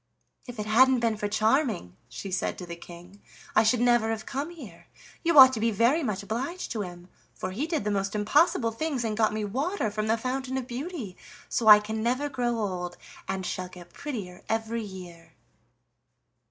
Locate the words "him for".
6.81-7.51